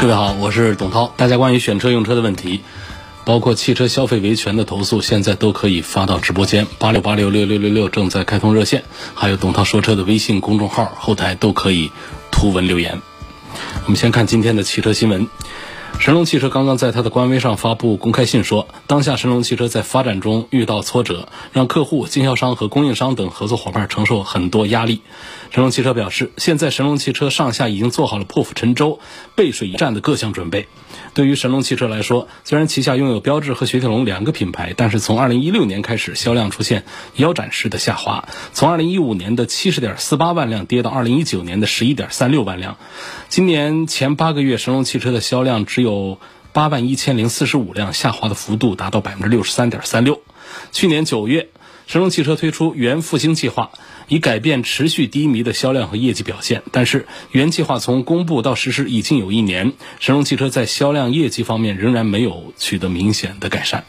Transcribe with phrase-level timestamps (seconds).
[0.00, 1.12] 各位好，我是董涛。
[1.18, 2.62] 大家关于选车用车的问题，
[3.26, 11.92] 包括汽车消费维权的投诉，现在都可以发到直播间八六八六六六六六，正在开通热线，还有董涛说车的微信公众号后台都可以
[12.30, 13.02] 图文留言。
[13.84, 15.28] 我们先看今天的汽车新闻。
[15.98, 25.02] 神龙汽车刚刚在它的官微上发布公开信说，当下神龙汽车在发展中遇到挫折，让客户、经销商和供应商等合作伙伴承受很多压力。
[25.50, 28.98] 神龙汽车表示，现在神龙汽车上下已经做好了破釜沉舟、
[29.34, 30.68] 背水一战的各项准备。
[31.12, 36.84] 对于神龙汽车来说，虽然旗下拥有标致和雪铁龙两个品牌，但是从2016年开始，销量出现
[37.16, 42.76] 腰斩式的下滑，从2015年的70.48万辆跌到2019年的11.36万辆。
[43.28, 46.18] 今年前八个月，神龙汽车的销量只有
[46.52, 50.20] 八万一千零四十五辆，下滑的幅度达到百分之六十三点三六。
[50.72, 51.48] 去年九月，
[51.86, 53.70] 神龙汽车推出原复兴计划。
[54.08, 63.84] 以改变持续低迷的销量和业绩表现，但是原计划从公布到实施已经有一年，神龙汽车在销量业绩方面仍然没有取得明显的改善。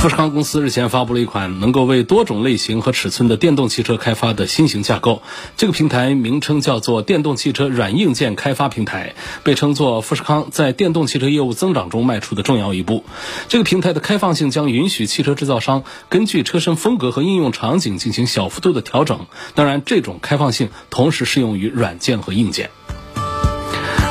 [0.00, 5.20] 富士康公司日前发布了一款能够为多种类型和尺寸的电动汽车开发的新型架构。
[5.58, 13.04] 这个平台名称叫做电动汽车软硬件开发平台，被称作富士康在电动汽车业务增长中迈出的重要一步。
[13.48, 19.26] 这个平台的开放性将允许汽车制造商根据车身风格和应用场景进行小幅度的调整。
[19.54, 22.70] 当然，这种开放性同时适用于软件和硬件。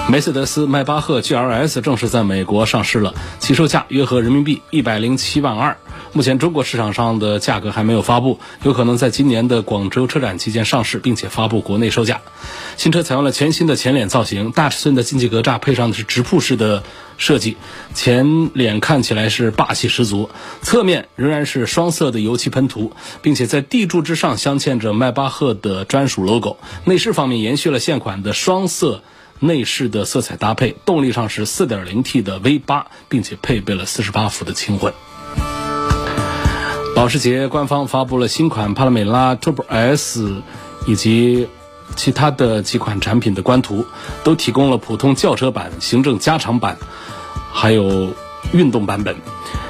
[0.09, 5.77] 梅赛德斯迈巴赫 GLS 正式在美国上市了，起售价约合人民币一百零七万二。
[6.13, 12.21] 目前中国市场上的价格还没有发布，有可能在今年的广州车展期间上市，并且发布国内售价。
[12.75, 16.81] 新车采用了全新的前脸造型，大尺寸的进气格栅配上的是直瀑式的
[17.17, 17.57] 设计，
[17.93, 20.31] 前脸看起来是霸气十足。
[20.63, 26.57] 侧面仍然是双色的油漆喷涂，并且在地柱之上镶嵌着迈巴赫的专属 logo。
[26.85, 29.03] 内饰方面延续了现款的双色。
[29.39, 34.93] 内饰的色彩搭配，动力上是 4.0T 的 V8，并且配备了48伏的轻混。
[36.95, 40.41] 保时捷官方发布了新款帕拉梅拉 Turbo S，
[40.85, 41.47] 以及
[41.95, 43.85] 其他的几款产品的官图，
[44.23, 46.77] 都提供了普通轿车版、行政加长版，
[47.53, 48.13] 还有
[48.51, 49.15] 运动版本。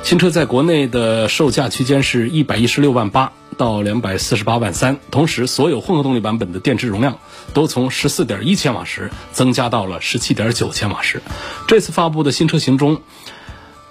[0.01, 3.31] 新车在国内的售价区间是一百一十六万八。
[3.59, 7.19] 到两百四十八万三，同时所有混合动力版本的电池容量
[7.53, 11.21] 都从十四点一千瓦时增加到了十七点九千瓦时。
[11.67, 13.01] 这次发布的新车型中，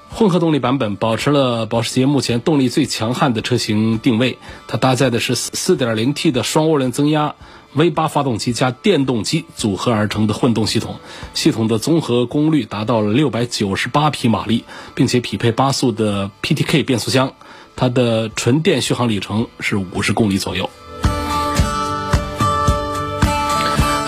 [0.08, 7.34] 混合动力版本保持了保时捷目前动力最强悍的车型定位，它搭载的是四点零 T 的双涡轮增压
[7.74, 10.96] V 八发动机加电动机组合而成的混动系统，
[11.34, 14.64] 系统的综合功率达到了六百九十八匹马力，
[14.94, 17.34] 并且匹配八速的 PTK 变速箱。
[17.78, 20.68] 它的纯电续航里程是五十公里左右。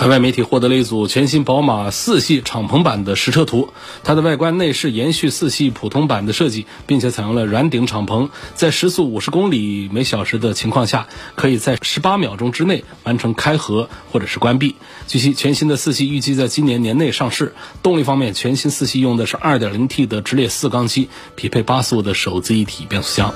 [0.01, 3.69] 海外媒体获得了一组全新宝马四系敞篷版的实车图，
[4.03, 14.75] 它的外观内饰延续四系普通版的设计，并且采用了软顶敞篷，在时速五十公里每小时的情况下，可以在十八秒钟之内完成开合或者是关闭。
[15.07, 17.53] 据悉，全新的四系预计在今年年内上市。
[17.83, 23.31] 动力方面，全新四系用的是二点零 T 的直列四缸机，匹配八速的手自一体变速箱。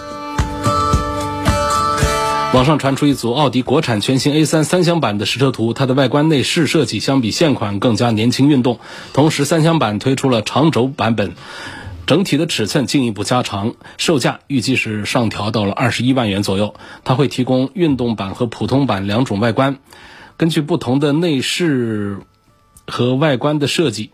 [2.56, 8.80] 网上传出一组奥迪国产全新 A3 三厢版的实车图，它的外观内饰设计相比现款更加年轻运动。
[9.12, 11.34] 同时，三厢版推出了长轴版本，
[12.08, 16.76] 整体的尺寸进一步加长，售价预计是上调到了二十一万元左右。
[17.04, 19.80] 它会提供运动版和普通版两种外观，
[20.38, 22.20] 根据不同的内饰
[22.88, 24.12] 和外观的设计，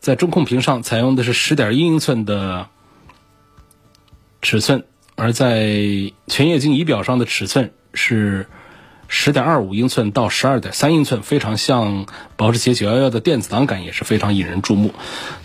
[0.00, 2.66] 在中控屏上采用的是十点一英寸的
[4.42, 4.82] 尺寸。
[5.18, 8.46] 而在全液晶仪表上的尺寸是
[9.08, 12.06] 十点二五英寸到十二点三英寸，非常像
[12.36, 14.94] 保时捷九幺幺的电子档杆，也是非常引人注目。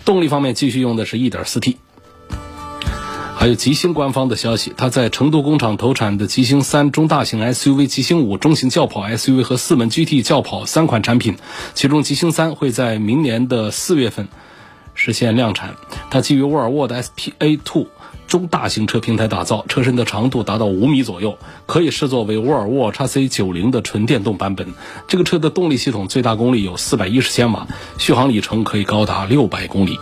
[0.04, 1.78] 动力方面继续用的是一点四 T。
[3.36, 11.36] 还有极星官方的消息，它在成都工厂投产的极星三中大型 SUV、极星五中型轿跑 SUV 和四门 GT 轿跑三款产品，
[11.74, 14.28] 其中极星三会在明年的四月份
[14.94, 15.74] 实现量产。
[16.10, 17.88] 它基于沃尔沃的 SPA Two。
[18.26, 24.66] 中大型车平台打造，车身的长度达到五米左右，可以视作为沃尔沃 x C 九零的纯电动版本。
[25.06, 27.66] 这个车的动力系统最大功率有四百一十千瓦，
[27.98, 29.98] 续航里程可以高达六百公里。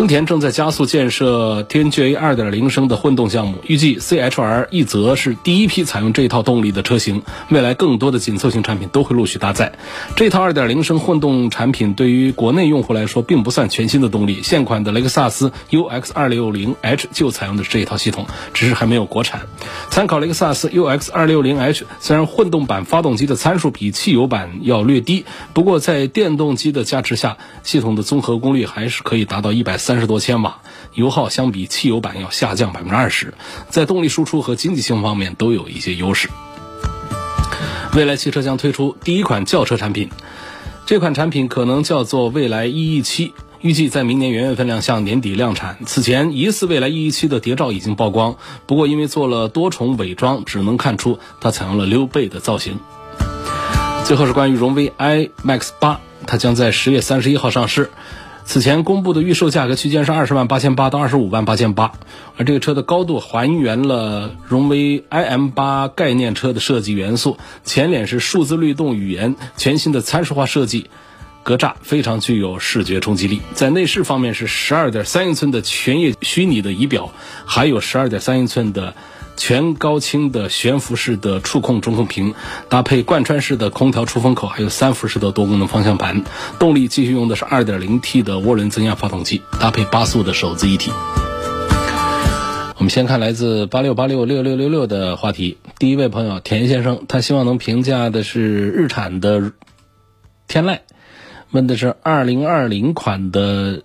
[0.00, 7.20] 丰田正在加速建设 TNGA 2.0升的混动项目，预计 CHR 一泽是第一批采用这套动力的车型。
[7.50, 9.74] 未来更多的紧凑型产品都会陆续搭载
[10.16, 11.92] 这套2.0升混动产品。
[11.92, 14.40] 对于国内用户来说，并不算全新的动力。
[14.42, 19.42] 现款的雷克萨斯 UX 260h 就采用的是这一套系统，只是还没有国产。
[19.90, 29.76] 参考雷克萨斯 UX 260h，虽然混动版发动机的参数比汽油版要略低，不过在电动机的加持下，系统的综合功率还是可以达到一百。
[29.90, 30.60] 三十多千瓦，
[30.94, 33.34] 油耗相比汽油版要下降百分之二十，
[33.70, 36.28] 在动力输出和经济性方面都有一些优势。
[37.96, 40.08] 未来汽车将推出第一款轿车产品，
[40.86, 45.78] 这款产品可能叫做未来 E E 七预计在明年元月份亮相，年底量产。
[45.86, 48.36] 此前疑似未来 E-E7 的谍照已经曝光，
[48.66, 52.78] 不过因为做了多重伪装，只能看出它采用了溜背的造型。
[54.04, 55.98] 最后是关于荣威 iMAX 八，
[56.28, 57.90] 它将在十月三十一号上市。
[58.50, 61.92] 此前公布的预售价格区间是二十万八千八到二十五万八千八，
[62.36, 70.90] 而这个车的高度还原了荣威 iM 八概念车的设计元素，前脸是数字律动语言，全新的参数化设计，
[71.44, 73.40] 格栅非常具有视觉冲击力。
[73.54, 77.12] 在内饰方面是十二点三英寸的全液虚拟的仪表，
[77.46, 78.94] 还有十二点三英寸的。
[79.36, 82.34] 全高清的悬浮式的触控中控屏，
[82.68, 86.24] 搭配贯穿式的空调出风口，还有三辐式的多功能方向盘。
[86.58, 90.90] 动力继续用的是 2.0T 的涡轮增压发动机，搭配八速的手自一体。
[92.76, 95.58] 我们先看来自八六八六六六六六的话题。
[95.78, 99.52] 第一位朋友田先生，他希望能评价的是日产的
[100.48, 100.78] 天籁，
[101.50, 103.82] 问的是2020款的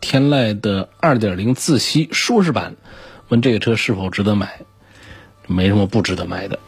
[0.00, 2.76] 天籁的2.0自吸舒适版。
[3.28, 4.60] 问这个车是否值得买？
[5.46, 6.58] 没什么不值得买的，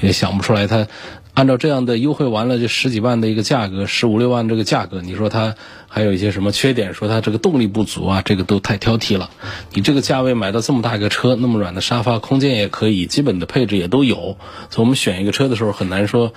[0.00, 0.66] 也想不出来。
[0.66, 0.86] 它
[1.34, 5.56] 按照这样的优惠完了就十几万的一个价格，十五六万这个价格，你说它
[5.88, 6.94] 还有一些什么缺点？
[6.94, 9.30] 说它这个动力不足啊，这个都太挑剔了。
[9.72, 14.36] 你这个价位买到这么大一个车，那么软的沙发，空间也可以，基本的配置也都有。
[14.70, 16.32] 所以我们选一个车的时候很难说。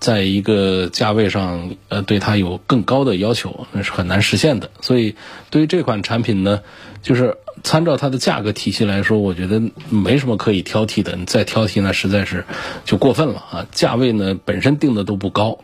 [0.00, 4.70] 在一个价位上，呃，对它有更高的要求，那是很难实现的。
[4.80, 5.14] 所以，
[5.50, 6.62] 对于这款产品呢，
[7.02, 9.60] 就是参照它的价格体系来说，我觉得
[9.90, 11.16] 没什么可以挑剔的。
[11.16, 12.46] 你再挑剔，那实在是
[12.86, 13.66] 就过分了啊！
[13.72, 15.58] 价位呢本身定的都不高，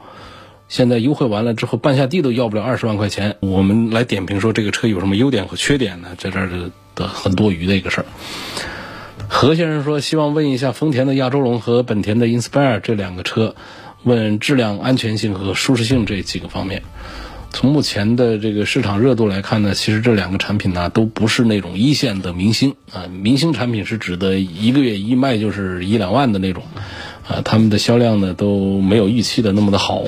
[0.69, 3.37] 现在优惠完了之后，半下地都要不了二十万块钱。
[3.41, 6.11] 我们来点评说这个车有什么优点和缺点呢？
[6.19, 6.51] 在这儿
[6.95, 8.07] 的很多余的一个事儿。
[9.29, 13.55] 何先生说，希望问一下丰田的亚洲龙和本田的 Inspire 这两个车。
[14.07, 16.85] 问质量、安全性和舒适性这几个方面，
[17.51, 23.07] 从目前的这个市场热度来看呢，其实这两个产品呢都不是那种一线的明星啊。
[23.11, 26.63] 明星产品是指的一个月一卖就是一两万的那种，
[27.27, 30.05] 啊，他们的销量呢都没有预期的那么的好。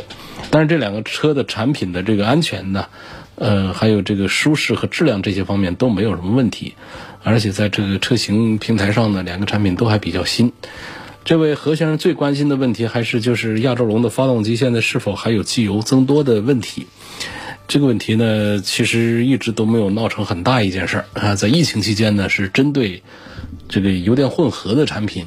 [0.50, 2.86] 但是这两个车的产品的这个安全呢，
[3.34, 6.74] 呃，还有这个舒适和质量这些方面都没有什么问题，
[7.24, 10.52] 而且在这个车型平台上呢，两个产品都还比较新。
[11.28, 16.86] 这位何先生最关心的问题还是就是亚洲龙的发动机现在是否还有机油增多的问题？
[17.66, 21.34] 这个问题呢，其实一直都没有闹成很大一件事儿啊。
[21.34, 23.02] 在疫情期间呢，是针对
[23.68, 25.26] 这个油电混合的产品，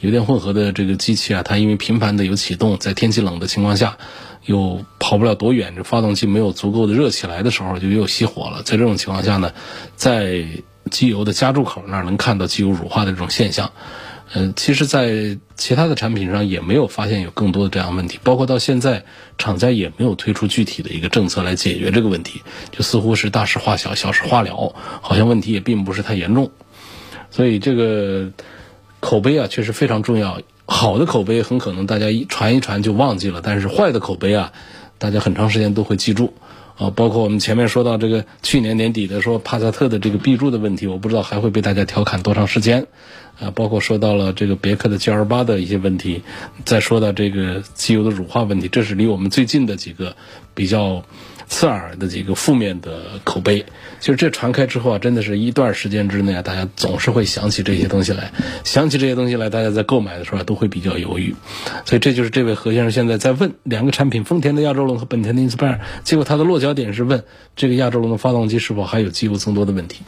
[0.00, 3.98] 油电混合的这个机器啊，它因为频繁的有启动，在天气冷的情况下，
[4.46, 8.64] 又跑不了多远，这发动机没有足够的热起来的时候，就又熄火了。
[8.64, 9.52] 在这种情况下呢，
[9.94, 10.44] 在
[10.90, 13.70] 机油的加注口那儿能看到机油乳化的这种现象。
[14.38, 19.02] 嗯，其实，在其他的产品上也没有发现有更多的这样问题，包括到现在
[19.38, 26.50] 厂家也没有推出具体的一个政策来解决这个问题，就似乎是大事化小，小事化了，好像问题也并不是太严重。
[27.30, 28.30] 所以这个
[29.00, 30.38] 口碑啊，确实非常重要。
[30.66, 34.52] 好的口碑很可能大家一传一传就忘记了，但是坏的口碑啊，
[34.98, 36.34] 大家很长时间都会记住。
[36.78, 42.86] 啊，包括我们前面说到这个去年年底的说帕萨特的这个 B 柱的问题，我不知道还会被大家调侃多长时间。
[43.40, 46.22] 啊，包括说到了这个别克的 GL 八的一些问题，
[46.64, 50.16] 再说到这个机油的乳化问题，这是离我们最近的几个
[50.54, 51.04] 比较。
[51.48, 53.64] 刺耳的几个负面的口碑，
[54.00, 58.32] 其实这传开之后啊，真的是一段时间之内啊，大家总是会想起这些东西来，
[58.64, 61.34] 想起这些东西来，大家在购买的时候都会比较犹豫。
[61.84, 67.24] 所以这就是这位何先生现在在问两个产品，丰田的亚洲龙和本田的 Inspire，结果他的落脚点是问
[67.54, 70.02] 这个亚洲龙的发动机是否还有机油增多的问题。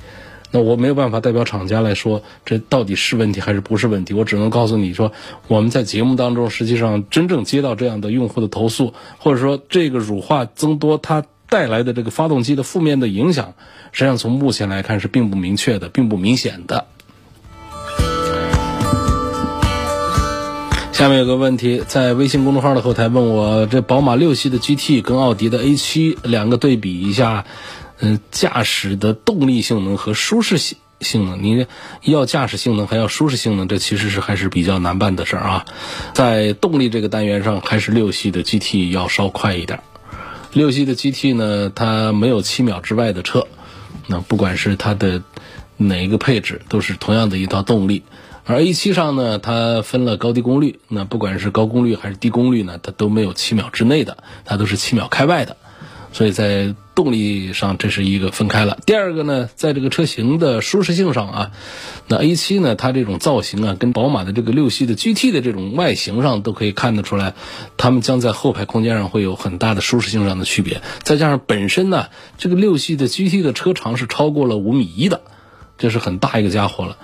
[0.50, 5.12] 那我没有办法代表厂家来说这到底是问题还是不是问题，我只能告诉你说，
[5.46, 13.54] 我们在节目当中实际上真正接到这样的用户的投诉，或者说这个乳化增多它带来的这个发动机的负面的影响，
[13.92, 16.86] 实际上从目前来看是并不明确的，并不明显的。
[20.92, 27.44] 下面有个问题，在微信公众号的后台问我，这宝马六系的 GT 跟奥迪的 A7 两个对比一下，
[28.00, 31.66] 嗯，驾驶的动力性能和舒适性性能，你
[32.02, 35.66] 要驾驶性能还要舒适性能，这其实是还是比较难办的事儿啊。
[36.14, 39.80] 在动力这个单元上，还是六系的 GT 要稍快一点。
[40.52, 43.46] 六系的 GT 呢，它没有七秒之外的车，
[44.06, 45.22] 那不管是它的
[45.76, 48.02] 哪一个配置，都是同样的一套动力。
[48.44, 55.58] 而 A7 上呢，它分了高低功率，那不管是高功率还是低功率呢，它都没有七秒之内的，它都是七秒开外的，
[56.12, 58.78] 所以在动力上这是一个分开了。
[58.86, 61.50] 第二个呢，在这个车型的舒适性上啊，
[62.08, 67.34] 那 A7 呢，它这种造型啊，跟宝马的这个六系的 GT 的这种外形上都可以看得出来，
[67.76, 70.82] 它们将在后排空间上会有很大的舒适性上的区别。
[71.02, 75.20] 再加上本身呢，这个六系的 GT 的车长是超过了五米一的，
[75.76, 76.96] 这是很大一个家伙了，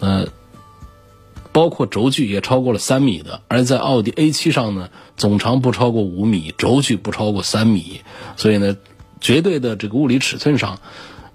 [0.00, 0.26] 呃。
[1.56, 8.02] 包括轴距也超过了三米的，而在奥迪 A7 上呢，总长不超过五米，轴距不超过三米，
[8.36, 8.76] 所以呢，
[9.22, 10.78] 绝对的这个物理尺寸上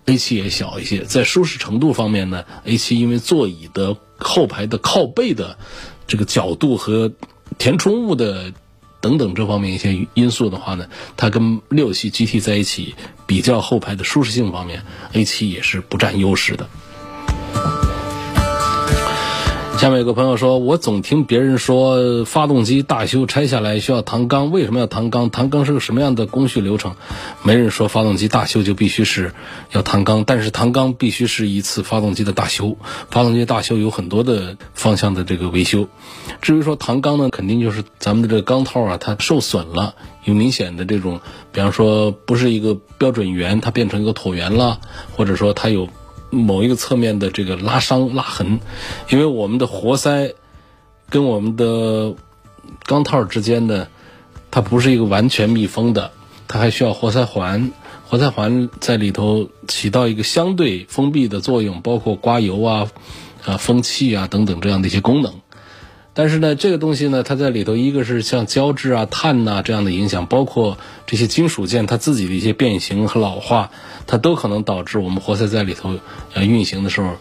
[0.06, 1.00] ，A7 也小一些。
[1.06, 5.58] 在舒适程度方面呢，A7 因为座椅的后排的靠背的
[6.06, 7.12] 这个角度和
[7.58, 8.54] 填充物的
[9.00, 10.86] 等等这方面一些因素的话呢，
[11.18, 12.94] 它跟六系 GT 在一起
[13.26, 16.70] 比较后排的舒适性方面，A7 也是不占优势的。
[19.82, 25.32] 下面有个朋友说，我总听别人说发动机大修拆下来需要唐缸，为什么要唐缸？
[25.32, 26.96] 唐缸是个什么样的工序流程？
[27.42, 29.34] 没人说发动机大修就必须是
[29.72, 32.78] 要唐缸，但是唐缸必须是一次发动机的大修。
[33.10, 35.88] 发动机大修有很多的方向的这个维修。
[36.44, 39.96] 至于说唐缸呢，肯定就是咱们的这个钢套啊，它受损了，
[40.26, 41.22] 有明显的这种，
[41.52, 44.80] 比方说不是一个标准圆，它变成一个椭圆了，
[45.16, 45.90] 或者说它有。
[46.32, 48.60] 某一个侧面的这个拉伤拉痕，
[49.10, 50.34] 因为我们的活塞
[51.10, 52.16] 跟我们的
[52.86, 53.88] 钢套之间呢，
[54.50, 56.12] 它不是一个完全密封的，
[56.48, 57.72] 它还需要活塞环，
[58.08, 62.90] 活塞环在里头起到一个相对封闭的作用，包括刮油啊、
[63.44, 65.41] 啊封气啊等等这样的一些功能。
[66.14, 70.78] 但是呢，这个东西呢，它在里头，一个是像胶质啊、碳呐这样的影响，包括
[71.08, 73.72] 这些金属件它自己的一些变形和老化，
[74.08, 75.96] 它都可能导致我们活塞在里头
[76.34, 77.14] 呃运行的时候，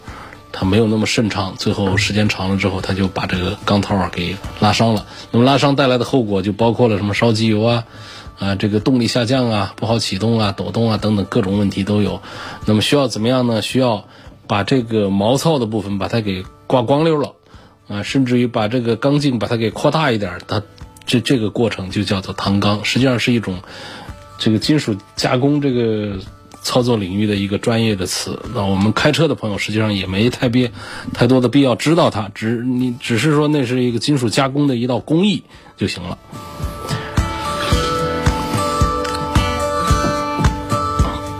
[0.51, 5.05] 它没有那么顺畅，最后时间长了之后，它就把这个钢套啊给拉伤了。
[5.31, 7.85] 那么拉伤带来的后果就包括了什么烧机油啊，
[8.39, 12.21] 啊这个动力下降啊、不好启动啊、抖动啊等等各种问题都有。
[12.65, 13.61] 那么需要怎么样呢？
[13.61, 14.03] 需要
[14.47, 17.35] 把这个毛糙的部分把它给刮光溜了。
[17.91, 20.63] 啊，甚至于把这个钢径把它给扩大一点，它
[21.05, 23.61] 这这个过程就叫做唐钢，实际上是一种
[24.37, 26.17] 这个金属加工这个
[26.61, 28.39] 操作领域的一个专业的词。
[28.55, 30.71] 那我们开车的朋友实际上也没太别
[31.13, 35.43] 太多的必要知道它，只你只是说那是一个金属加工的一道工艺
[35.75, 36.17] 就行了。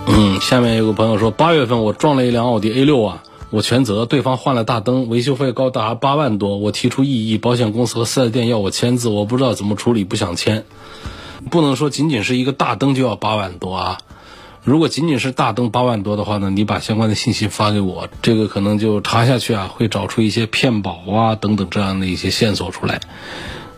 [0.07, 3.23] 嗯，下面有个朋友说，八月份我撞了一辆奥迪 A 六啊。
[3.51, 10.63] 我全责，对方换了大灯，维修费高达八万多，我提出异议，保险公司和四 S 店要我签字，我不知道怎么处理，不想签。
[11.49, 13.97] 不能说仅仅是一个大灯就要八万多啊！
[14.63, 23.01] 如果仅仅是大灯八万多的话呢，你把相关的信息发给我，这个可能就查下去啊，会找出一些骗保啊等等这样的一些线索出来。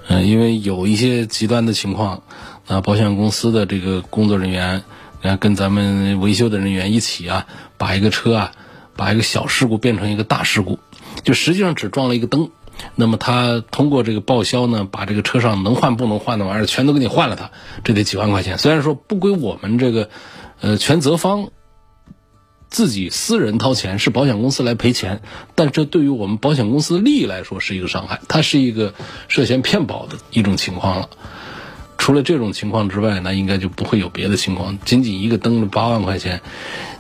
[0.08, 2.22] 嗯，因为有一些极端的情况，
[2.68, 4.84] 那保险公司的这个工作人员，
[5.22, 8.52] 然后跟咱们维修的人员一起啊，把一个车啊。
[8.96, 10.80] 把一个小事故变成一个大事故，
[11.24, 12.52] 就实际上只撞了一个灯，
[12.96, 17.52] 那么他通过这个报销呢，把这个车上能换不能换的玩意儿全都给你换了，他
[17.84, 18.58] 这得几万块钱。
[18.58, 20.10] 虽然说不归我们这个
[20.62, 21.50] 呃全责方
[22.70, 25.22] 自己私人掏钱，是保险公司来赔钱，
[25.54, 28.94] 但这对于我们保险公司利益来说是一个伤害，它是一个
[29.28, 31.10] 涉嫌骗保的一种情况了。
[32.00, 34.78] 除了这种情况之外，那应该就不会有别的情况。
[34.84, 36.42] 仅仅一个灯的八万块钱，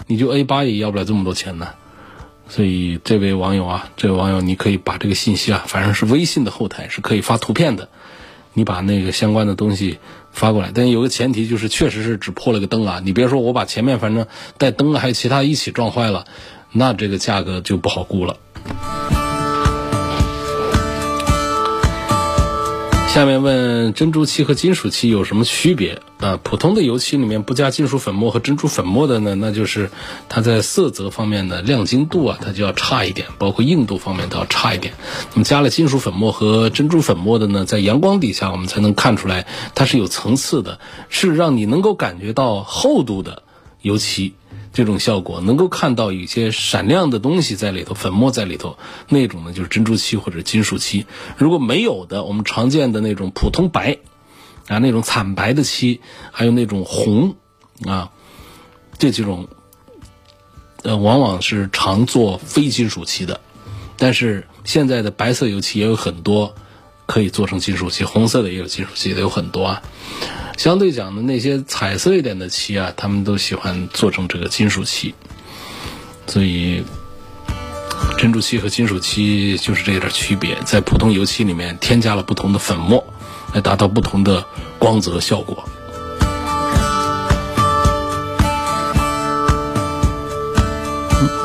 [0.08, 1.70] 你就 A 八也要不了这么多钱呢。
[2.56, 7.90] 所以，这位网友啊，这位网友，你可以把这个信息啊，反正是微信的后台是可以发图片的，
[8.54, 9.98] 你把那个相关的东西
[10.32, 10.70] 发过来。
[10.72, 14.28] 但有个前提就是，确实是只破了个灯啊，你别说我把前面反正
[14.60, 16.26] 带灯还有其他一起撞坏了，
[16.72, 18.38] 那这个价格就不好估了。
[23.14, 26.02] 下面问珍珠漆和金属漆有什么区别？
[26.20, 29.92] 啊，普通的油漆里面不加金属粉末和珍珠粉末的呢，那就是
[30.30, 34.96] 它在色泽方面的亮晶度啊，它就要差一点，包括硬度方面都要差一点。
[35.34, 43.44] 那么加了金属粉末和珍珠粉末的呢，在阳光底下我们才能看出来它是有层次的，是让你能够感觉到厚度的
[43.84, 44.34] 油漆。
[44.74, 48.78] 这种效果能够看到一些闪亮的东西在里头，粉末在里头，
[49.08, 51.06] 那种呢就是珍珠漆或者金属漆。
[51.38, 54.00] 如果没有的，我们常见的那种普通白，
[54.68, 56.02] 啊那种惨白的漆，
[56.32, 57.36] 还有那种红，
[57.86, 58.10] 啊
[58.98, 59.48] 这几种，
[60.82, 63.40] 呃往往是常做非金属漆的。
[63.96, 66.56] 但是现在的白色油漆也有很多
[67.06, 69.84] 可以做成金属漆，红色的也有金属漆的有很多啊。
[70.58, 75.14] 相对讲的那些彩色一点的漆啊，他们都喜欢做成这个金属漆，
[76.28, 76.84] 所以
[78.18, 83.04] 珍珠漆和金属漆就是这点区别，在普通油漆里面添加了不同的粉末，
[83.54, 84.46] 来达到不同的
[84.80, 85.68] 光泽效果。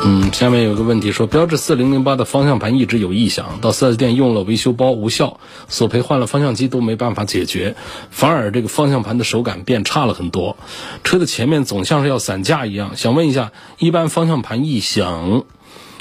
[0.05, 7.75] 嗯，下面有个问题说，标致四零零八的方向盘一直有异响，到 4S 店用了维修包无效，索赔换了方向机都没办法解决，
[8.09, 10.57] 反而这个方向盘的手感变差了很多，
[11.03, 12.95] 车的前面总像是要散架一样。
[12.95, 15.43] 想问一下，一般方向盘异响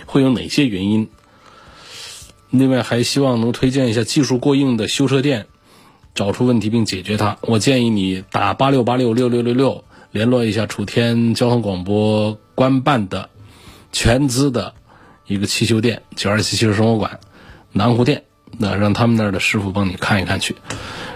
[0.06, 1.08] 会有哪些原因？
[2.50, 5.46] 另外还希望能推荐一下技术过硬的修车店，
[6.14, 7.36] 找出问题并解决它。
[7.42, 13.28] 我建议你打八六八六六六六六联络一下楚天交通广播官办的。
[13.92, 14.74] 全资的
[15.26, 17.20] 一个汽修店，九二七汽车生活馆，
[17.72, 18.24] 南湖店，
[18.58, 20.56] 那让他们那儿的师傅帮你看一看去。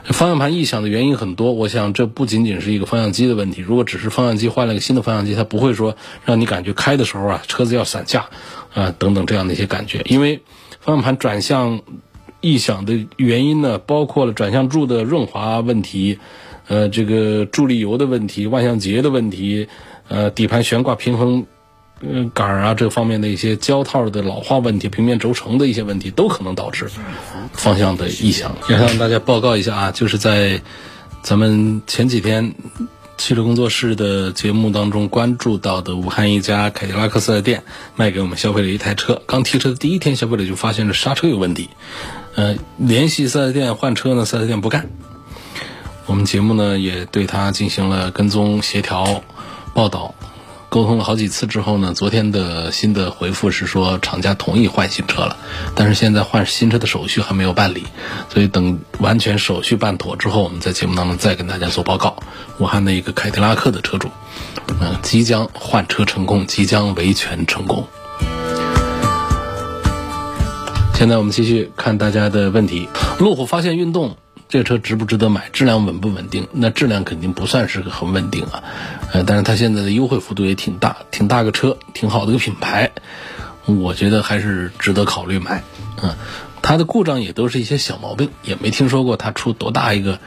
[0.04, 3.62] 方向盘异响的原因很多，我想这不仅仅是一个方向机的问题。
[3.62, 8.26] 如果只是方向机换了个新的方向机，它不会说让你感觉开的时候啊车子要散架
[8.74, 10.02] 啊等等这样的一些感觉。
[10.06, 10.42] 因为
[10.80, 11.82] 方向盘转向
[12.40, 16.18] 异响的原因呢，包括了转向柱的润滑问题，
[16.66, 19.68] 呃，这个助力油的问题、万向节的问题，
[20.08, 21.46] 呃，底盘悬挂平衡。
[22.02, 26.90] 嗯，杆儿啊，这方面的一些胶套的老化问题，平面轴承的一些问题，都可能导致
[27.52, 28.56] 方向的异响。
[28.68, 30.60] 也向大家报告一下啊，就是在
[31.22, 32.54] 咱们前几天
[33.16, 37.62] 汽车工作室的节目当中关注到的武汉一家凯迪拉克四 S 店
[37.94, 41.70] 卖给我们消费者一台车，刚提车的第一天，消费者就发现了刹车有问题。
[42.34, 44.90] 呃，联系四 S 店换车呢，四 S 店不干。
[46.06, 49.22] 我们节目呢也对他进行了跟踪、协调、
[49.72, 50.16] 报道。
[50.72, 55.36] 沟通了好几次之后呢，昨天的新的回复是说厂家同意换新车了，
[55.74, 57.84] 但是现在换新车的手续还没有办理，
[58.30, 62.16] 所以等完全手续办妥之后，我们在节目当中再跟大家做报告。
[62.58, 64.08] 武汉的一个凯迪拉克的车主，
[64.80, 67.86] 嗯，即将换车成功，即将维权成功。
[70.94, 74.16] 现在我们继续看大家的问题，路虎发现运动。
[74.52, 75.48] 这个车值不值得买？
[75.54, 76.46] 质量稳不稳定？
[76.52, 78.62] 那质量肯定不算是个很稳定啊，
[79.10, 82.90] 呃，但是它现在的优惠幅度也挺大，挺大个车，挺好的个品牌，
[83.64, 85.64] 我觉得还是值得考虑买。
[86.02, 86.14] 嗯，
[86.60, 90.18] 它的故障也都是一些小毛病，也没听说过它出多大一个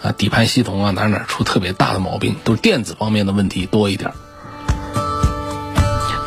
[0.00, 4.12] 啊底盘系统啊哪哪出特别大的毛病，都是电子方面的问题多一点。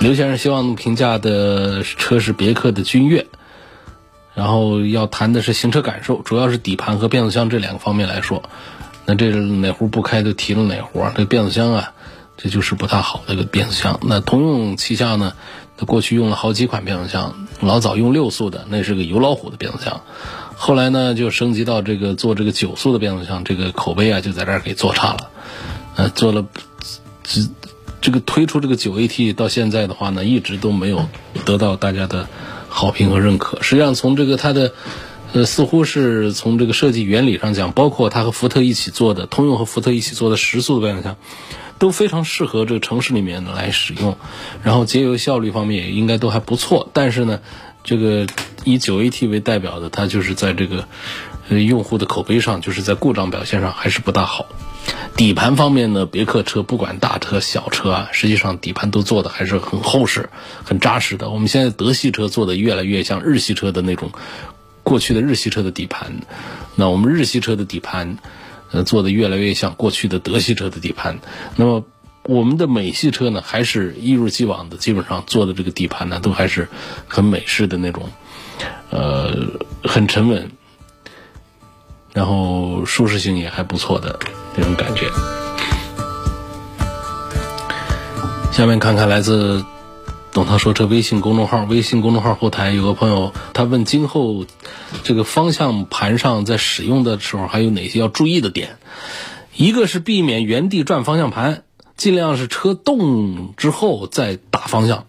[0.01, 3.25] 刘先生希望评价的车是别克的君越。
[4.35, 8.43] 然后要谈的是行车感受，主要是底盘和变速箱这两个方面来说，
[9.05, 11.01] 那这哪壶不开就提了哪壶。
[11.15, 11.93] 这变速箱啊，
[12.35, 13.97] 这就是不太好的一个变速箱。
[14.03, 15.33] 那通用旗下呢，
[15.77, 20.01] 它过去用了好几款变速箱，老早用六速的，那是个油老虎的变速箱。
[20.57, 25.29] 后来呢，就升级到这个做这个九速的变速箱，这个口碑啊就在这儿给做差了。
[25.95, 26.45] 呃，做了
[27.23, 27.41] 这
[28.01, 31.07] 这个推出这个九 AT 到现在的话呢，一直都没有
[31.45, 32.27] 得到大家的。
[32.75, 34.73] 好评和认可，实际上从这个它的，
[35.31, 41.15] 呃，似乎是从这个设计原理上讲，包括它和福特一起做的，通用和福特一起做的十速的变速箱，
[41.79, 44.17] 都非常适合这个城市里面来使用，
[44.61, 46.89] 然后节油效率方面也应该都还不错。
[46.91, 47.39] 但是呢，
[47.85, 48.27] 这个
[48.65, 50.89] 以九 AT 为代表的，它就是在这个，
[51.47, 54.47] 呃，用户的口碑上，就是在故障表现上还是不大好。
[55.15, 60.29] 底盘方面呢，别克车不管大车小车啊，实际上底盘都做的还是很厚实、
[60.63, 61.29] 很扎实的。
[61.29, 64.11] 我们现在德系车做的越来越像日系车的那种，
[64.83, 66.13] 过去的日系车的底盘，
[66.75, 68.17] 那我们日系车的底盘，
[68.71, 71.19] 呃，做的越来越像过去的德系车的底盘。
[71.55, 71.85] 那么
[72.23, 76.67] 我们的美系车呢，还是一如既往的，基本上做的这个底盘呢，都还是
[77.07, 78.09] 很美式的那种，
[78.89, 79.33] 呃，
[79.83, 80.51] 很沉稳，
[82.15, 84.19] 然后舒适性也还不错的。
[84.57, 85.11] 那种感觉。
[88.53, 89.65] 下面看看来自
[90.31, 94.45] 董涛说车微信公众号，微信公众号后台有个朋友，他问今后
[95.03, 98.77] 这个方向盘上在使用的时候还有哪些要注意的点？
[99.57, 101.63] 一个是避免原地转方向盘，
[101.97, 105.07] 尽量是车动之后再打方向，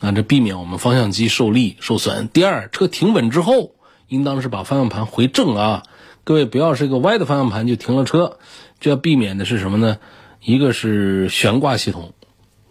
[0.00, 2.28] 啊，这避免我们方向机受力受损。
[2.32, 3.70] 第二，车停稳之后，
[4.08, 5.82] 应当是把方向盘回正啊，
[6.24, 8.38] 各位不要是一个歪的方向盘就停了车，
[8.80, 9.98] 这要避免的是什么呢？
[10.42, 12.12] 一个是悬挂系统，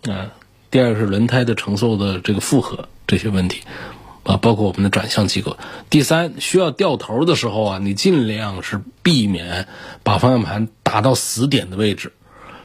[0.03, 0.31] 啊。
[0.71, 3.63] 第二个是轮胎的承受的这个负荷这些问题，
[4.21, 5.57] 啊，包括我们的转向机构。
[5.89, 9.67] 第三，需要掉头的时候啊，你尽量是避免
[10.03, 12.13] 把方向盘打到死点的位置，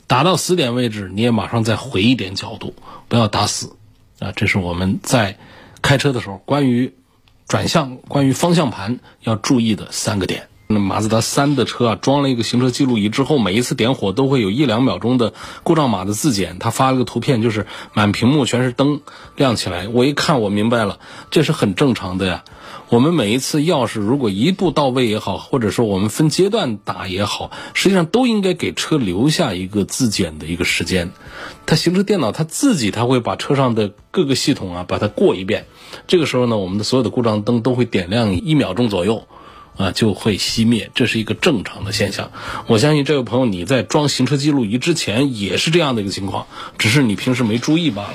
[0.07, 2.75] 打到死点位置，你也马上再回一点角度，
[3.09, 3.75] 不要打死，
[4.19, 5.39] 啊，这是我们在
[5.81, 6.93] 开车的时候关于
[7.49, 10.49] 转向、关于方向盘要注意的三个点。
[10.67, 16.59] 那马自达三的车啊，装了一个行车记录仪之后，每一次点火都会有一两秒钟的故障码的自检。
[16.59, 19.03] 他发了个图片，就是满屏幕全是灯
[19.37, 19.89] 亮起来。
[19.89, 20.99] 我一看，我明白了，
[21.31, 22.45] 这是很正常的呀。
[22.89, 31.11] 我们每一次钥匙如果一步到位也好，或者说我们分阶段打也好，实际上都应该给车留下一个自检的一个时间。
[31.67, 35.67] 它行车电脑它自己它会把车上的各个系统啊把它过一遍。
[36.07, 39.27] 这个时候呢，我们的所有的故障灯都会点亮一秒钟左右。
[39.77, 42.31] 啊，就会熄灭，这是一个正常的现象。
[42.67, 46.47] 我相信这位朋友你在装行车记录仪之前也是这样的一个情况，
[46.79, 48.15] 只是你平时没注意罢了。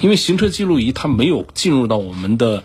[0.00, 2.64] 因为行车记录仪它没有进入到我们的。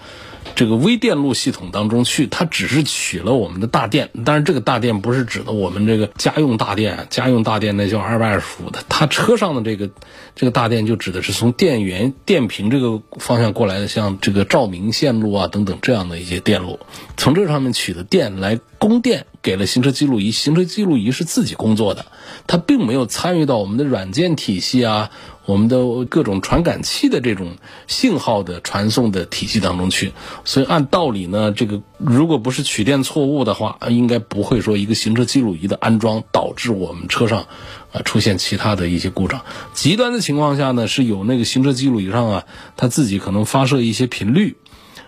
[0.56, 9.90] 这个微电路系统当中去，它只是取了我们的大电，当然这个大电不是指的我们这个家用大电，家用大电那叫二百二十伏的，它车上的这个
[10.36, 16.80] 这个大电就指的是从电源电瓶这个方向过来的，像这个照明线路啊等等这样的一些电路，
[17.18, 22.06] 从这上面取的电来供电给了行车记录仪，行车记录仪是自己工作的，
[22.48, 25.12] 它并没有参与到我们的软件体系啊。
[25.46, 30.14] 我们的各种传感器的这种信号的传送的体系当中去，
[30.46, 37.48] 所以按道理呢，这个如果不是取电错误的话，应该不会说一个行车记录仪的安装导致我们车上
[37.92, 39.42] 啊出现其他的一些故障。
[39.74, 42.46] 极端的情况下呢，是有那个行车记录仪上啊，
[42.78, 44.58] 它自己可能发射一些频率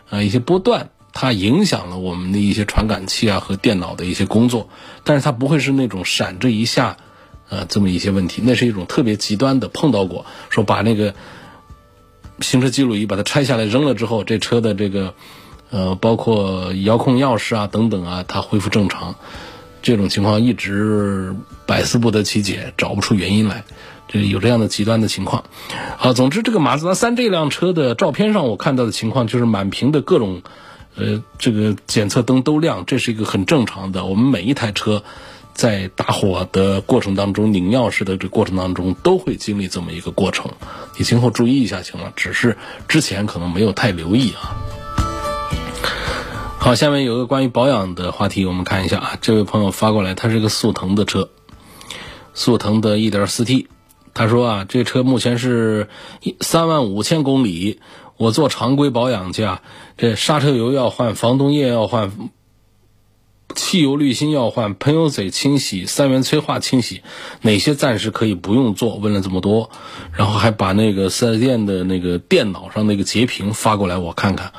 [0.09, 4.67] 啊一些波段，它影响了我们的一些传感器啊和电脑的一些工作，
[5.03, 6.97] 但是它不会是那种闪这一下。
[7.49, 11.13] 呃，这么一些问题，那是一种特别极端的碰到过，说把那个
[12.39, 15.13] 行车记录仪把它拆下来扔了之后，这车的这个
[15.69, 19.15] 呃，包括遥控钥匙啊等等啊，它恢复正常，
[19.83, 21.35] 这种情况一直
[21.67, 23.65] 百思不得其解，找不出原因来，
[24.07, 25.43] 就有这样的极端的情况。
[25.99, 30.41] 啊，总之这个马自达三这辆车的照片上我看到的情况就是满屏的各种
[30.95, 35.03] 呃这个检测灯都亮，这是一个很正常的，我们每一台车。
[35.53, 40.51] 在打火的过程当中，拧钥匙的这过程当中，都会经历这么一个过程。
[40.97, 44.57] 你今后注意一下行了，只是之前可能没有太留意啊。
[46.57, 49.17] 好，下面有个关于保养的话题，我们看一下啊。
[49.21, 51.29] 这位朋友发过来，他是个速腾的车，
[52.33, 53.67] 速腾的 1.4T。
[54.13, 55.89] 他说啊，这车目前是
[56.39, 57.79] 三万五千公里，
[58.15, 59.61] 我做常规保养去啊，
[59.97, 62.11] 这刹车油要换，防冻液要换。
[63.55, 67.01] 汽油滤芯要换，喷油嘴清洗，三元催化清洗，
[67.41, 68.95] 哪些暂时可以不用做？
[68.95, 69.69] 问了这么多，
[70.11, 74.53] 然后还把那个四 S 店的那个电脑上那个截屏发过来，我看看。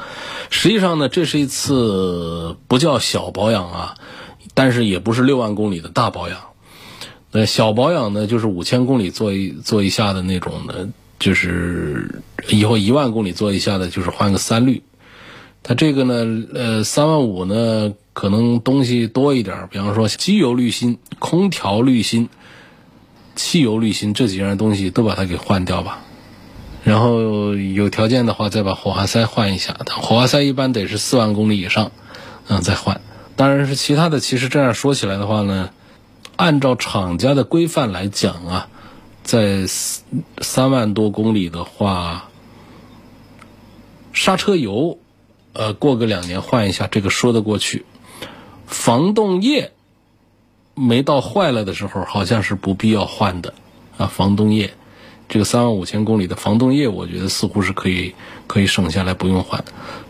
[0.50, 3.94] 实际上呢，这是一次不叫小保养啊，
[4.54, 6.38] 但是也不是六万公里的大保养。
[7.32, 14.82] 呃，小保养呢，就是五千公里做一做一下的那种的，就是以后一万公里做一下的，就是换个三滤。
[15.64, 17.94] 它这个呢，呃，三万五呢。
[18.14, 22.28] 可能东西多一点，比方说机油滤芯、空调滤芯、
[23.34, 25.98] 汽油滤芯这几样东西都把它给换掉吧。
[26.84, 29.76] 然后有条件的话，再把火花塞换一下。
[29.90, 31.90] 火花塞一般得是四万公里以上，
[32.46, 33.00] 嗯，再换。
[33.34, 35.70] 当然是其他的，其实这样说起来的话呢，
[36.36, 38.68] 按照厂家的规范来讲啊，
[39.24, 42.28] 在三万多公里的话，
[44.12, 44.98] 刹车油，
[45.54, 47.86] 呃，过个两年换一下，这个说得过去。
[48.66, 49.72] 防冻液
[50.74, 53.54] 没到坏了的时候，好像是不必要换的
[53.96, 54.06] 啊。
[54.06, 54.74] 防冻液，
[55.28, 58.14] 这个三万五千公里的防冻液，我觉得似乎是可以
[58.48, 59.64] 可以省下来不用换。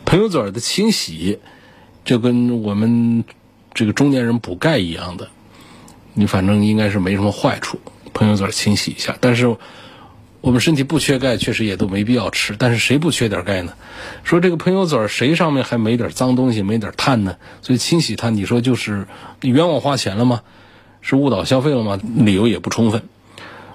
[0.07, 1.39] 喷油嘴的清洗，
[2.05, 3.25] 就跟我们
[3.75, 5.29] 这个中年人补钙一样的，
[6.15, 7.79] 你反正应该是没什么坏处。
[8.15, 9.57] 喷油嘴清洗一下，但是。
[10.45, 12.55] 我们身体不缺钙，确实也都没必要吃。
[12.59, 13.73] 但是谁不缺点钙呢？
[14.25, 17.37] 说这个喷油嘴儿，谁上面还没点脏东西、没点碳呢？
[17.63, 19.07] 所以清洗它，你说就是
[19.41, 20.43] 冤枉花钱了吗？
[21.01, 21.99] 是误导消费了吗？
[22.15, 23.05] 理由也不充分。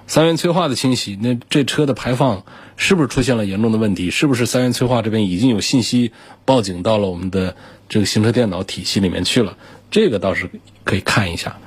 [0.06, 2.44] 三元催化的清洗，那这车的排放
[2.76, 4.12] 是不是出现了严重的问题？
[4.12, 6.12] 是不是三元催化这边已经有信息
[6.44, 7.56] 报警到了我们的
[7.88, 9.56] 这个行车电脑体系里面去了？
[9.90, 10.48] 这个倒是
[10.84, 11.58] 可以看一下。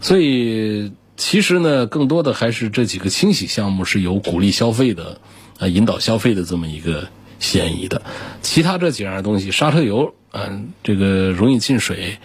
[0.00, 5.20] 所以其实呢，更多的还是这几个清洗项目是有鼓励消费的，
[5.58, 8.02] 呃，引导消费的这么一个嫌疑的。
[8.42, 12.18] 其他这几样东西，刹车油，嗯，这个容易进水。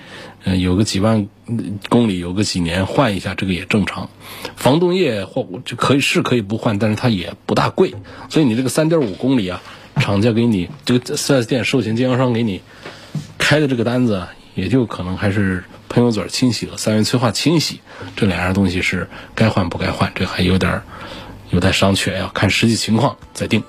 [0.45, 1.28] 嗯，有个几万
[1.89, 4.10] 公里，有个几年换一下，这个也正常。
[4.56, 7.93] 防冻液或就可以是可以不换，但是它也不大贵。
[8.30, 9.62] 所以你这个三点五公里啊，
[9.97, 12.62] 厂家给你这个四 S 店授权经销商给你
[13.38, 14.28] 开的这个单子，
[14.60, 17.80] 也就可能还是喷油嘴清洗和三元催化清洗
[18.15, 20.82] 这两样东西是该换不该换，这还有点
[21.50, 23.63] 有待商榷，要看实际情况再定。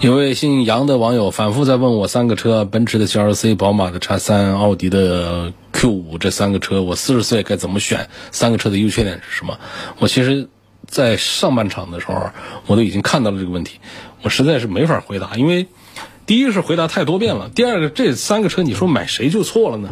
[0.00, 8.08] 有位姓杨的网友反复在问我三个车：奔驰的 GLC、宝马的叉三、奥迪的 Q 五这三个车，我四十岁该怎么选？
[8.30, 9.58] 三个车的优缺点是什么？
[9.98, 10.48] 我其实，
[10.86, 12.30] 在上半场的时候，
[12.66, 13.80] 我都已经看到了这个问题，
[14.22, 15.66] 我实在是没法回答，因为
[16.26, 19.90] 第一个是回答太多遍了，第二个这三个车你说买谁就错了呢？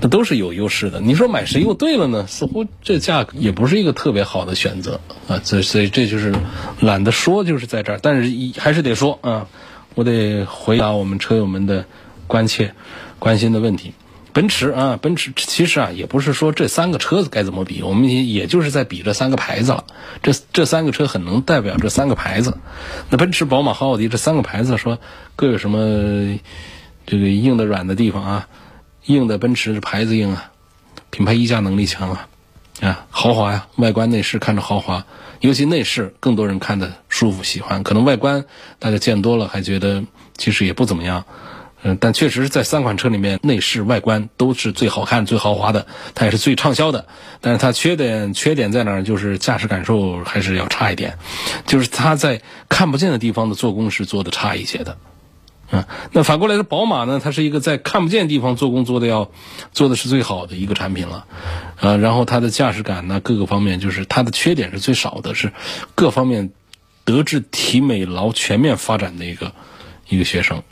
[0.00, 2.26] 那都是有优势的，你说买谁又对了呢？
[2.26, 6.34] 似乎这价格也不是一个特别好的选择啊，所所以这就是
[6.80, 9.46] 懒得说，就是在这儿，但是还是得说啊，
[9.94, 11.84] 我得回答我们车友们的
[12.26, 12.74] 关切、
[13.20, 13.94] 关心的问题。
[14.32, 19.84] 奔驰啊，奔驰其实啊也不是说这三个车子该怎么比，我们也就是在比这三个牌子了。
[20.22, 22.56] 这这三个车很能代表这三个牌子。
[23.10, 24.98] 那奔驰、宝马和奥迪这三个牌子说
[25.36, 26.38] 各有什么
[27.04, 28.48] 这个硬的、软的地方啊？
[29.04, 30.50] 硬的奔驰牌子硬啊，
[31.10, 32.28] 品牌溢价能力强啊，
[32.80, 35.04] 啊豪华呀，外观内饰看着豪华，
[35.40, 37.82] 尤其内饰更多人看的舒服喜欢。
[37.82, 38.44] 可能外观
[38.78, 40.04] 大家见多了还觉得
[40.38, 41.24] 其实也不怎么样，
[41.82, 47.06] 嗯，但确实在三款车里面内饰外观都是最好看最豪华的，它也是最畅销的。
[47.40, 49.02] 但是它缺点缺点在哪儿？
[49.02, 51.18] 就是驾驶感受还是要差一点，
[51.66, 54.96] 就是它在看不见的地方的做工是做的差一些的。
[55.74, 59.30] 嗯，那反过来说，宝马呢，它是一个在看不见地方做工做的要
[59.72, 61.26] 做的是最好的一个产品了，
[61.80, 65.50] 呃，然后它的驾驶感呢，各个方面就是它的缺点是最少的，是
[65.94, 66.52] 各方面
[67.04, 69.52] 德智体美劳全面发展的一个
[70.08, 70.62] 一个学生，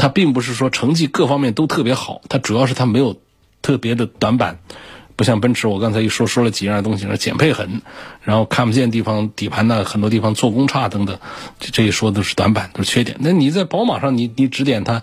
[0.00, 3.20] 它并不是说成绩各方面都特别好，它主要是它没有
[3.60, 4.60] 特别的短板。
[5.14, 7.82] 不像奔驰，我刚才一说说了几样东西，那减配狠，
[8.22, 11.18] 然后看不见地方底盘呢，很多地方做工差等等，
[11.58, 13.18] 这一说都是短板，都是缺点。
[13.20, 15.02] 那你在宝马上，你你指点它，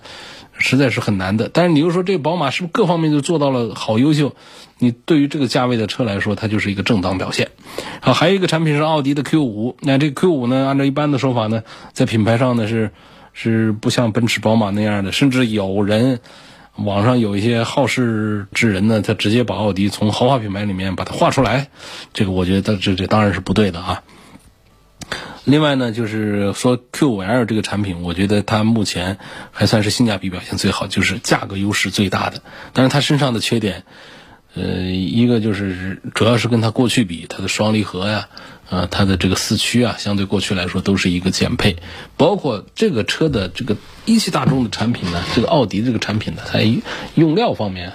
[0.58, 1.52] 实在是很难的。
[1.54, 4.34] 但是你又说这个宝马是不是各方面都做到了好优秀？
[4.80, 7.52] 你对于这个价位的车来说，它就是一个正当表现。
[8.02, 11.62] 好，还有一个产品是奥迪的 Q 五，那这个 Q 五呢，按照一般的说法呢，
[11.94, 12.90] 在品牌上呢是
[13.38, 16.20] 是不像奔驰、宝马那样的，甚至有人。
[16.78, 21.70] 网上有一些好事之人呢，他直接把奥迪从豪华品牌里面把它划出来，
[22.14, 24.04] 这个我觉得这这当然是不对的啊。
[25.44, 29.18] 另外呢，就是说 Q5L 这个产品，我觉得它目前
[29.52, 32.44] 还算是性价比表现最好，就是价格优势最大的。
[32.74, 33.84] 但是它身上的缺点，
[34.58, 38.28] 呃，一个就是主要是跟它过去比，它的双离合呀。
[38.70, 41.78] 啊，它的这个四驱啊，相对过去来说都是一个减配，
[42.18, 46.60] 包括这个车的这个一汽大众的产品呢，这个奥迪这个产品呢，它
[47.16, 47.94] 用料方面，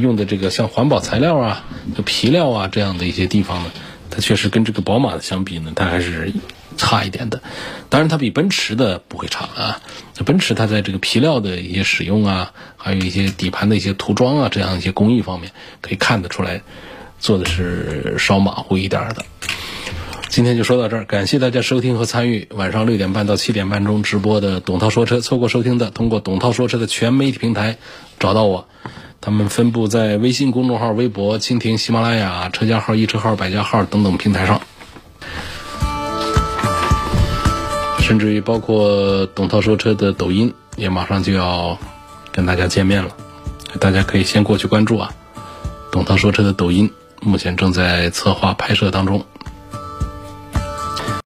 [0.00, 1.64] 用的这个像环保材料啊、
[2.04, 3.72] 皮料啊这样的一些地方呢，
[4.08, 6.32] 它确实跟这个宝马的相比呢，它还是
[6.76, 7.42] 差一点的。
[7.88, 9.80] 当然，它比奔驰的不会差啊。
[10.24, 16.62] 奔驰它在这个皮料的一些使用啊，还有一些底盘的一些涂装啊，这样一些工艺方面，可以看得出来，
[17.18, 19.24] 做的是稍马虎一点的。
[20.28, 25.20] 今天就说到这儿，感谢大家收听和参与晚上六点半到七点半钟直播的董涛说车。
[25.20, 27.78] 错过收听的，通过董涛说车的全媒体平台
[28.18, 28.68] 找到我，
[29.20, 34.60] 他们分布在微信公众号、微博、蜻蜓、喜马拉雅、车家号、易车号、百家号等等平台上，
[38.06, 41.76] 甚至于包括董涛说车的抖音也马上就要
[42.30, 43.10] 跟大家见面了，
[43.80, 45.12] 大家可以先过去关注啊。
[45.90, 46.88] 董涛说车的抖音
[47.20, 49.24] 目前正在策划拍摄当中。